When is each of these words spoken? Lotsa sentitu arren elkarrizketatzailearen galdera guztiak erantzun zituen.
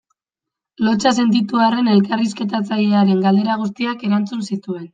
Lotsa 0.85 1.11
sentitu 1.17 1.61
arren 1.67 1.91
elkarrizketatzailearen 1.97 3.23
galdera 3.29 3.61
guztiak 3.63 4.09
erantzun 4.11 4.45
zituen. 4.53 4.85